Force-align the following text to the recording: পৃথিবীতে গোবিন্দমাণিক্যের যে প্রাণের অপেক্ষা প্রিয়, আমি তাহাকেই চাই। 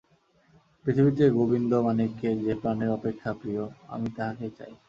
পৃথিবীতে 0.85 1.23
গোবিন্দমাণিক্যের 1.29 2.35
যে 2.45 2.53
প্রাণের 2.55 2.89
অপেক্ষা 2.89 3.31
প্রিয়, 3.33 3.63
আমি 3.87 4.07
তাহাকেই 4.17 4.51
চাই। 4.57 4.71